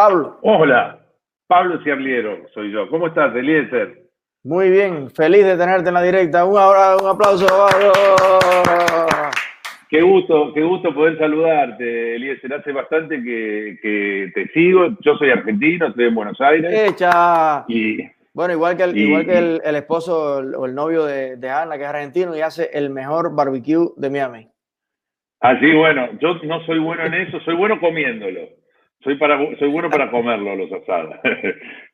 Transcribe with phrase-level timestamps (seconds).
[0.00, 0.38] Pablo.
[0.40, 0.98] Hola,
[1.46, 2.88] Pablo Ciarliero soy yo.
[2.88, 3.98] ¿Cómo estás, Eliezer?
[4.44, 6.46] Muy bien, feliz de tenerte en la directa.
[6.46, 7.46] Un, un aplauso.
[9.90, 12.54] Qué gusto, qué gusto poder saludarte, Eliezer.
[12.54, 14.88] Hace bastante que, te sigo.
[15.00, 16.72] Yo soy argentino, estoy en Buenos Aires.
[16.72, 17.66] Echa.
[17.68, 17.98] Y,
[18.32, 21.82] bueno, igual que el, igual que el, esposo o el novio de, de, Ana, que
[21.82, 24.48] es argentino, y hace el mejor barbecue de Miami.
[25.40, 28.59] Así, bueno, yo no soy bueno en eso, soy bueno comiéndolo.
[29.02, 31.16] Soy, para, soy bueno para comerlo los asados.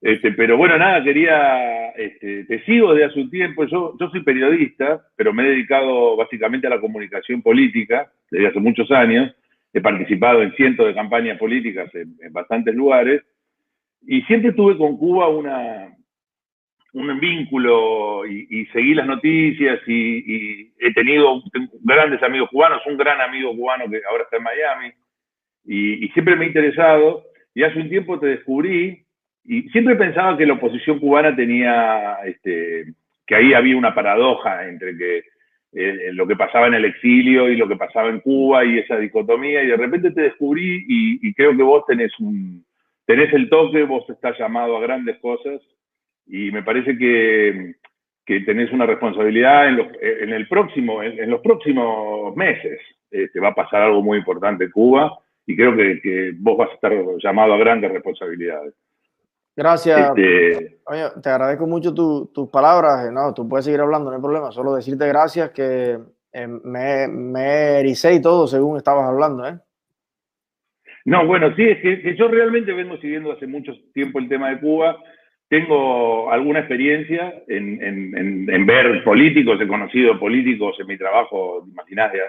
[0.00, 4.22] Este, pero bueno, nada, quería, este, te sigo desde hace un tiempo, yo, yo soy
[4.22, 9.34] periodista, pero me he dedicado básicamente a la comunicación política desde hace muchos años,
[9.72, 13.22] he participado en cientos de campañas políticas en, bastantes lugares,
[14.06, 15.92] y siempre tuve con Cuba una,
[16.92, 21.42] un vínculo y, seguí las noticias y, he tenido
[21.80, 24.92] grandes amigos cubanos, un gran amigo cubano que ahora está en Miami,
[25.68, 27.22] y, y siempre me ha interesado,
[27.54, 29.04] y hace un tiempo te descubrí
[29.44, 32.92] y siempre pensaba que la oposición cubana tenía, este,
[33.26, 35.24] que ahí había una paradoja entre que
[35.72, 38.98] eh, lo que pasaba en el exilio y lo que pasaba en Cuba y esa
[38.98, 42.64] dicotomía, y de repente te descubrí y, creo que vos tenés, un,
[43.06, 45.62] tenés el toque, vos estás llamado a grandes cosas,
[46.26, 47.74] y me parece que,
[48.26, 52.80] que tenés una responsabilidad en los, en el próximo, en, los próximos meses.
[53.10, 56.70] Este, va a pasar algo muy importante en Cuba, y creo que, que vos vas
[56.70, 58.74] a estar llamado a grandes responsabilidades.
[59.56, 60.12] Gracias.
[60.14, 63.10] Este, Oye, te agradezco mucho tus palabras.
[63.10, 64.52] No, tú puedes seguir hablando, no hay problema.
[64.52, 65.98] Solo decirte gracias que
[66.32, 69.48] eh, me, me, ericé y todo según estabas hablando.
[69.48, 69.58] ¿eh?
[71.06, 74.60] No, bueno, sí, es que, yo realmente vengo siguiendo hace mucho tiempo el tema de
[74.60, 74.98] Cuba.
[75.48, 82.12] Tengo alguna experiencia en, en, en, ver políticos, he conocido políticos en mi trabajo, imaginás,
[82.12, 82.20] de,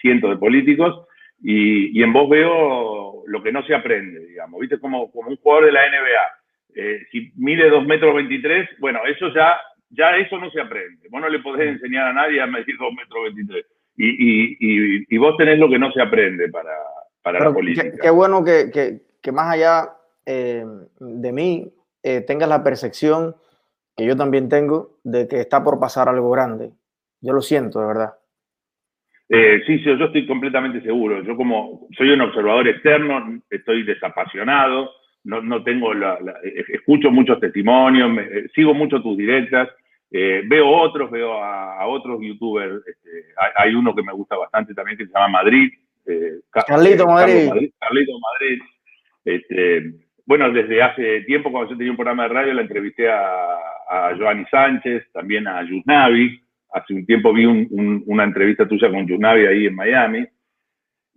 [0.00, 1.06] cientos de políticos,
[1.40, 4.78] y, y, en vos veo lo que no se aprende, digamos, ¿viste?
[4.78, 9.32] Como, como un jugador de la NBA eh, si mide 2 metros 23, bueno, eso
[9.32, 9.56] ya,
[9.90, 11.08] ya eso no se aprende.
[11.08, 13.64] Vos no le podés enseñar a nadie a medir 2 metros 23.
[13.96, 16.74] Y, y, y, vos tenés lo que no se aprende para,
[17.22, 17.92] para la política.
[18.02, 19.90] Qué, bueno que, que, que, más allá
[20.26, 20.64] eh,
[20.98, 21.72] de mí
[22.02, 23.36] eh, tengas la percepción
[23.96, 26.72] que yo también tengo de que está por pasar algo grande.
[27.20, 28.14] Yo lo siento, de verdad.
[29.28, 31.22] Sí, sí, yo estoy completamente seguro.
[31.22, 34.90] Yo como soy un observador externo, estoy desapasionado,
[35.24, 39.68] no, no tengo la, eh, escucho muchos testimonios, eh, sigo mucho tus directas,
[40.10, 43.10] eh, veo otros, veo a, otros youtubers, este,
[43.56, 45.72] hay, uno que me gusta bastante también que se llama Madrid.
[46.50, 47.50] Carlito Madrid.
[47.78, 48.62] Carlito Madrid.
[49.24, 49.94] Este,
[50.26, 53.56] bueno, desde hace tiempo cuando yo tenía un programa de radio la entrevisté a,
[53.88, 56.43] a Joanny Sánchez, también a Yusnavi.
[56.74, 60.26] Hace un tiempo vi una entrevista tuya con Yusnavi ahí en Miami.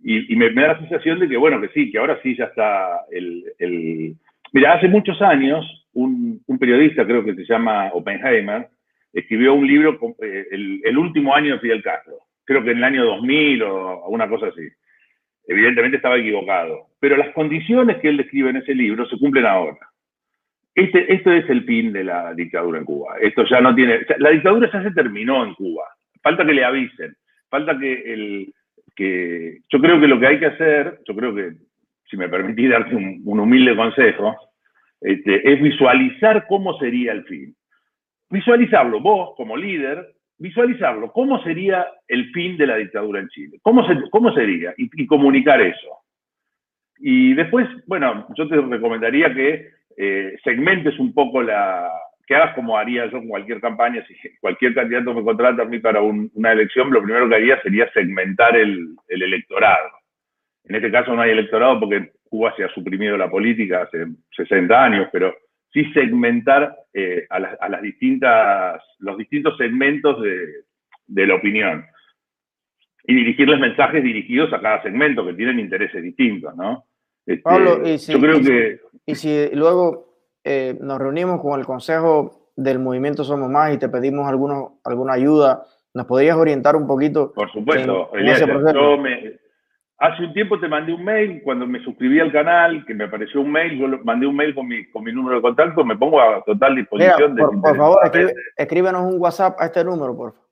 [0.00, 3.00] Y, me, da la sensación de que, bueno, que sí, que ahora sí ya está
[3.10, 4.16] el...
[4.52, 8.68] Mira, hace muchos años, un, periodista, creo que se llama Oppenheimer,
[9.12, 12.14] escribió un libro, eh, el, el, último año de Fidel Castro,
[12.44, 14.62] creo que en el año 2000 o una cosa así.
[15.48, 19.78] Evidentemente estaba equivocado, pero las condiciones que él describe en ese libro se cumplen ahora.
[20.78, 23.16] Este, esto es el fin de la dictadura en Cuba.
[23.20, 24.06] Esto ya no tiene.
[24.18, 25.82] La dictadura ya se terminó en Cuba.
[26.22, 27.16] Falta que le avisen.
[27.50, 28.54] Falta que el,
[28.94, 31.50] que yo creo que lo que hay que hacer, yo creo que,
[32.08, 34.36] si me permitís darte un, humilde consejo,
[35.00, 37.56] este, es visualizar cómo sería el fin.
[38.30, 43.84] Visualizarlo, vos como líder, visualizarlo, cómo sería el fin de la dictadura en Chile, cómo,
[44.10, 45.88] cómo sería, y, comunicar eso.
[47.00, 51.90] Y después, bueno, yo te recomendaría que eh, segmentes un poco la,
[52.24, 55.80] que hagas como haría yo con cualquier campaña, si cualquier candidato me contrata a mí
[55.80, 59.88] para una elección, lo primero que haría sería segmentar el, electorado.
[60.64, 64.84] En este caso no hay electorado porque Cuba se ha suprimido la política hace 60
[64.84, 65.34] años, pero
[65.72, 71.84] sí segmentar eh, a, las, distintas, los distintos segmentos de, la opinión
[73.02, 76.84] y dirigirles mensajes dirigidos a cada segmento que tienen intereses distintos, ¿no?
[77.26, 78.87] Este, Pablo, y yo creo que...
[79.08, 83.88] Y si luego eh, nos reunimos con el Consejo del Movimiento Somos Más y te
[83.88, 85.62] pedimos algunos, alguna ayuda.
[85.94, 87.32] ¿Nos podrías orientar un poquito?
[87.32, 88.10] Por supuesto,
[89.98, 93.40] hace un tiempo te mandé un mail, cuando me suscribí al canal, que me apareció
[93.40, 96.20] un mail, yo mandé un mail con mi, con mi número de contacto, me pongo
[96.20, 97.34] a total disposición.
[97.34, 97.98] por, favor,
[98.58, 100.48] escríbenos un WhatsApp a este número, por favor.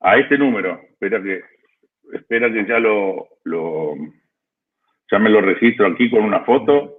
[0.00, 1.42] A este número, espera que,
[2.14, 3.94] espera que ya lo, lo,
[5.10, 6.95] ya me lo registro aquí con una foto.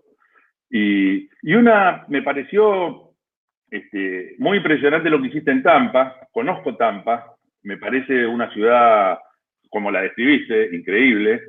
[0.70, 3.14] Y, una, me pareció
[3.70, 6.16] este, muy impresionante lo que hiciste en Tampa.
[6.32, 9.18] Conozco Tampa, me parece una ciudad,
[9.70, 11.42] como la describiste, increíble.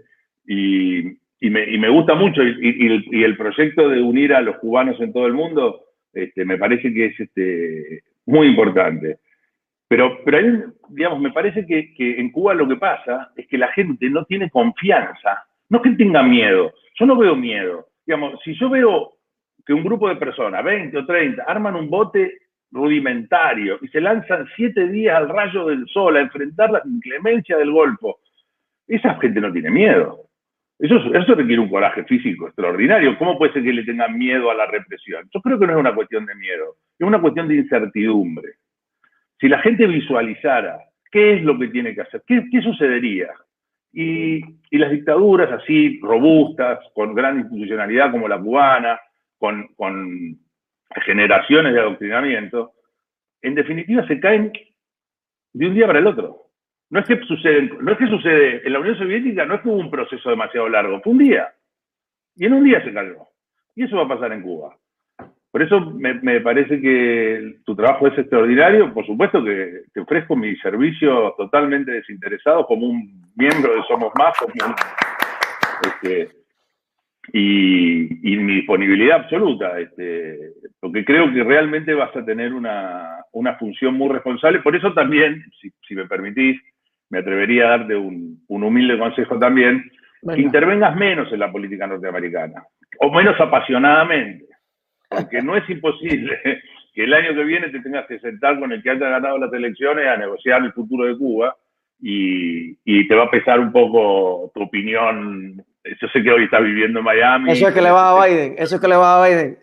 [0.46, 5.26] Y, y, me, gusta mucho, y, el, proyecto de unir a los cubanos en todo
[5.26, 9.18] el mundo, este, me parece que es este, muy importante.
[9.88, 13.72] Pero, pero digamos, me parece que, que, en Cuba lo que pasa es que la
[13.72, 15.46] gente no tiene confianza.
[15.70, 16.72] No que tenga miedo.
[16.98, 17.87] Yo no veo miedo.
[18.08, 19.18] Digamos, si yo veo
[19.66, 22.38] que un grupo de personas, 20 o 30, arman un bote
[22.70, 27.70] rudimentario y se lanzan siete días al rayo del sol a enfrentar la inclemencia del
[27.70, 28.20] Golfo,
[28.86, 30.22] esa gente no tiene miedo.
[30.78, 33.18] Eso, eso requiere un coraje físico extraordinario.
[33.18, 35.28] ¿Cómo puede ser que le tengan miedo a la represión?
[35.34, 38.54] Yo creo que no es una cuestión de miedo, es una cuestión de incertidumbre.
[39.38, 40.78] Si la gente visualizara
[41.12, 43.28] qué es lo que tiene que hacer, qué, sucedería,
[43.92, 44.40] y,
[44.70, 49.00] las dictaduras así robustas, con gran institucionalidad como la cubana,
[49.38, 49.68] con,
[51.04, 52.72] generaciones de adoctrinamiento,
[53.42, 54.52] en definitiva se caen
[55.52, 56.46] de un día para el otro.
[56.90, 59.68] No es que sucede, no es que sucede, en la Unión Soviética no es que
[59.68, 61.52] hubo un proceso demasiado largo, fue un día.
[62.36, 63.26] Y en un día se cayó.
[63.74, 64.76] Y eso va a pasar en Cuba.
[65.50, 68.92] Por eso me, parece que tu trabajo es extraordinario.
[68.92, 74.34] Por supuesto que te ofrezco mi servicio totalmente desinteresado como un miembro de Somos Más,
[75.82, 76.28] este,
[77.32, 83.24] y, mi disponibilidad absoluta, este, porque creo que realmente vas a tener una,
[83.58, 84.60] función muy responsable.
[84.60, 86.60] Por eso también, si, me permitís,
[87.10, 89.90] me atrevería a darte un, humilde consejo también,
[90.34, 92.64] que intervengas menos en la política norteamericana,
[93.00, 94.44] o menos apasionadamente,
[95.08, 96.38] porque no es imposible
[96.94, 99.52] que el año que viene te tengas que sentar con el que haya ganado las
[99.52, 101.56] elecciones a negociar el futuro de Cuba
[102.00, 105.64] y, y te va a pesar un poco tu opinión
[106.00, 107.52] yo sé que hoy está viviendo en Miami.
[107.52, 109.58] Eso es que le va a Biden, eso es que le va a Biden.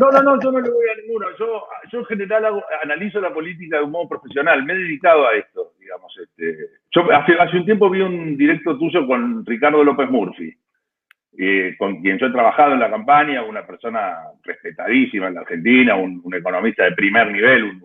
[0.00, 1.26] No, no, no, yo no le voy a ninguno.
[1.38, 4.62] Yo, yo en general analizo la política de un modo profesional.
[4.64, 6.12] Me he dedicado a esto, digamos.
[6.18, 6.58] Este.
[6.90, 10.52] Yo hace, hace un tiempo vi un directo tuyo con Ricardo López Murphy,
[11.40, 15.94] eh, con quien yo he trabajado en la campaña, una persona respetadísima en la Argentina,
[15.94, 17.80] un, economista de primer nivel,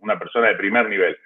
[0.00, 1.16] una persona de primer nivel.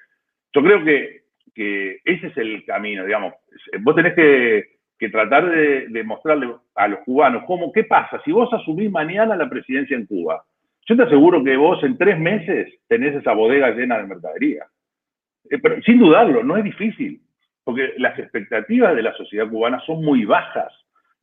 [0.54, 1.20] Yo creo que,
[1.54, 3.34] ese es el camino, digamos.
[3.80, 8.90] Vos tenés que tratar de, mostrarle a los cubanos cómo, qué pasa si vos asumís
[8.90, 10.42] mañana la presidencia en Cuba.
[10.86, 14.64] Yo te aseguro que vos en tres meses tenés esa bodega llena de mercadería.
[15.50, 17.20] Eh, sin dudarlo, no es difícil,
[17.62, 20.72] porque las expectativas de la sociedad cubana son muy bajas.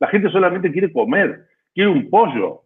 [0.00, 2.62] La gente solamente quiere comer, quiere un pollo.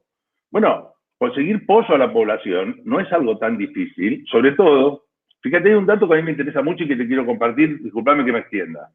[0.50, 5.04] Bueno, conseguir pollo a la población no es algo tan difícil, sobre todo,
[5.42, 7.82] fíjate, hay un dato que a mí me interesa mucho y que te quiero compartir,
[7.82, 8.88] disculpame que me extienda.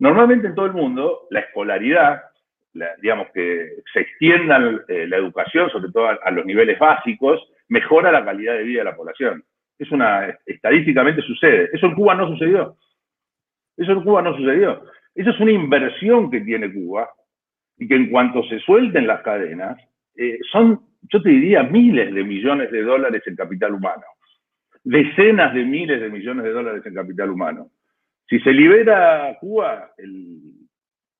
[0.00, 2.22] Normalmente en todo el mundo, la escolaridad,
[3.00, 4.58] digamos que se extienda
[4.88, 8.90] eh, la educación, sobre todo a, los niveles básicos, mejora la calidad de vida de
[8.90, 9.44] la población.
[9.78, 11.70] Es una, estadísticamente sucede.
[11.72, 12.76] Eso en Cuba no sucedió.
[13.76, 14.82] Eso en Cuba no sucedió.
[15.14, 17.08] Eso es una inversión que tiene Cuba
[17.78, 19.78] y que en cuanto se suelten las cadenas,
[20.16, 24.04] eh, son, yo te diría, miles de millones de dólares en capital humano.
[24.82, 27.70] Decenas de miles de millones de dólares en capital humano.
[28.28, 29.92] Si se libera Cuba,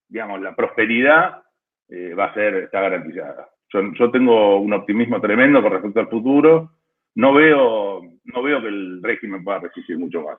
[0.09, 1.43] digamos, la prosperidad
[1.89, 3.49] eh, va a ser, está garantizada.
[3.73, 6.73] Yo, tengo un optimismo tremendo con respecto al futuro.
[7.15, 10.39] No veo, no veo que el régimen pueda resistir mucho más.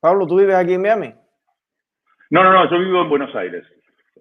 [0.00, 1.14] Pablo, ¿tú vives aquí en Miami?
[2.30, 3.64] No, no, no, yo vivo en Buenos Aires.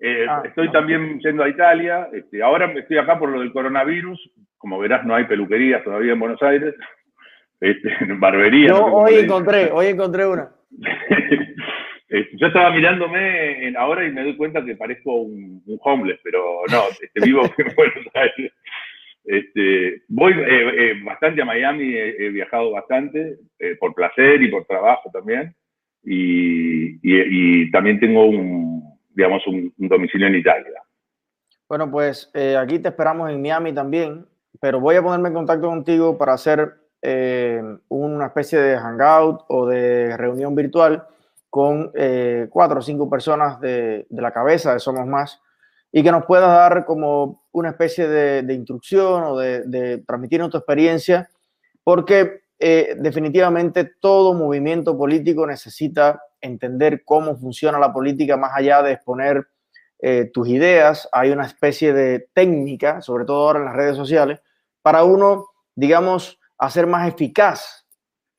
[0.01, 2.09] Eh, ah, estoy también yendo a Italia.
[2.13, 4.31] Este, ahora estoy acá por lo del coronavirus.
[4.57, 6.75] Como verás, no hay peluquerías todavía en Buenos Aires.
[7.61, 8.67] Este, barbería.
[8.67, 10.49] Yo hoy encontré, hoy encontré una.
[12.07, 16.83] Este, yo estaba mirándome ahora y me doy cuenta que parezco un, homeless, pero no,
[17.01, 18.53] este, vivo en Buenos Aires.
[19.25, 24.65] Este, voy eh, eh, bastante a Miami, he, viajado bastante, eh, por placer y por
[24.65, 25.55] trabajo también.
[26.03, 28.74] Y, también tengo un,
[29.15, 30.81] digamos, un, domicilio en Italia.
[31.67, 34.25] Bueno, pues aquí te esperamos en Miami también,
[34.59, 36.75] pero voy a ponerme en contacto contigo para hacer
[37.89, 41.07] una especie de hangout o de reunión virtual
[41.55, 45.39] con eh, cuatro o cinco personas de, la cabeza de Somos Más
[45.89, 51.29] y que nos pueda dar como una especie de, instrucción o de, transmitir nuestra experiencia,
[51.81, 58.93] porque eh, definitivamente todo movimiento político necesita entender cómo funciona la política más allá de
[58.93, 59.47] exponer
[59.99, 61.09] eh, tus ideas.
[61.11, 64.41] Hay una especie de técnica, sobre todo ahora en las redes sociales,
[64.81, 67.85] para uno, digamos, hacer más eficaz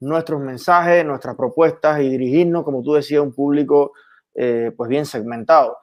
[0.00, 3.92] nuestros mensajes, nuestras propuestas y dirigirnos, como tú decías, a un público
[4.34, 5.78] eh, pues bien segmentado.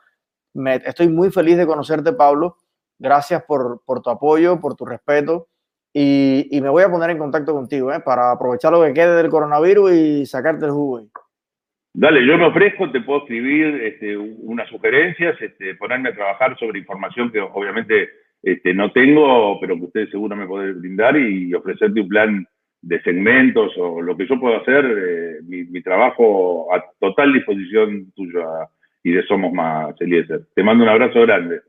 [0.54, 2.58] Me, estoy muy feliz de conocerte, Pablo.
[3.00, 5.50] Gracias por, tu apoyo, por tu respeto.
[5.96, 8.00] Y, me voy a poner en contacto contigo ¿eh?
[8.00, 11.02] para aprovechar lo que quede del coronavirus y sacarte el jugo.
[11.94, 16.80] Dale, yo me ofrezco, te puedo escribir este, unas sugerencias, este, ponerme a trabajar sobre
[16.80, 18.10] información que obviamente
[18.42, 22.48] este, no tengo, pero que ustedes seguro me pueden brindar y ofrecerte un plan
[22.84, 28.46] de segmentos o lo que yo puedo hacer, eh, mi, trabajo a total disposición tuya
[29.04, 30.42] y de Somos Más, Eliezer.
[30.54, 31.62] Te mando un abrazo grande.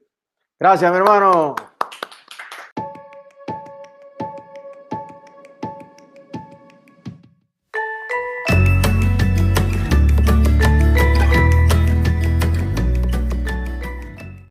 [0.59, 1.55] Gracias, mi hermano.